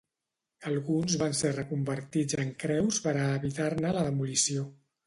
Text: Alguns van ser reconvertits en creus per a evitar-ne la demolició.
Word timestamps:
Alguns 0.69 1.17
van 1.23 1.37
ser 1.41 1.51
reconvertits 1.59 2.41
en 2.45 2.51
creus 2.65 3.01
per 3.07 3.15
a 3.19 3.31
evitar-ne 3.39 3.95
la 4.01 4.07
demolició. 4.11 4.69